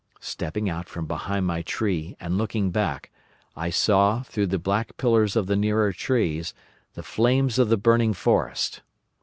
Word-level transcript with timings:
"Stepping 0.19 0.67
out 0.67 0.89
from 0.89 1.05
behind 1.05 1.45
my 1.45 1.61
tree 1.61 2.15
and 2.19 2.35
looking 2.35 2.71
back, 2.71 3.11
I 3.55 3.69
saw, 3.69 4.23
through 4.23 4.47
the 4.47 4.57
black 4.57 4.97
pillars 4.97 5.35
of 5.35 5.45
the 5.45 5.55
nearer 5.55 5.93
trees, 5.93 6.55
the 6.95 7.03
flames 7.03 7.59
of 7.59 7.69
the 7.69 7.77
burning 7.77 8.13
forest. 8.15 8.81